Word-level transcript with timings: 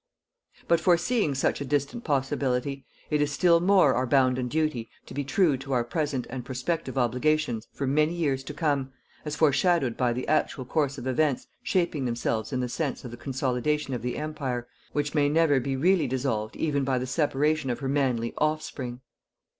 But 0.67 0.79
foreseeing 0.79 1.35
such 1.35 1.61
a 1.61 1.63
distant 1.63 2.03
possibility, 2.03 2.87
it 3.11 3.21
is 3.21 3.31
still 3.31 3.59
more 3.59 3.93
our 3.93 4.07
bounden 4.07 4.47
duty 4.47 4.89
to 5.05 5.13
be 5.13 5.23
true 5.23 5.57
to 5.57 5.73
our 5.73 5.83
present 5.83 6.25
and 6.31 6.43
prospective 6.43 6.97
obligations 6.97 7.67
for 7.71 7.85
many 7.85 8.15
years 8.15 8.43
to 8.45 8.53
come, 8.55 8.93
as 9.25 9.35
foreshadowed 9.35 9.97
by 9.97 10.11
the 10.11 10.27
actual 10.27 10.65
course 10.65 10.97
of 10.97 11.05
events 11.05 11.45
shaping 11.61 12.05
themselves 12.05 12.51
in 12.51 12.61
the 12.61 12.67
sense 12.67 13.05
of 13.05 13.11
the 13.11 13.15
consolidation 13.15 13.93
of 13.93 14.01
the 14.01 14.17
Empire 14.17 14.67
which 14.91 15.13
may 15.13 15.29
never 15.29 15.59
be 15.59 15.75
really 15.75 16.07
dissolved 16.07 16.55
even 16.55 16.83
by 16.83 16.97
the 16.97 17.05
separation 17.05 17.69
of 17.69 17.77
her 17.77 17.87
manly 17.87 18.33
offspring. 18.39 19.01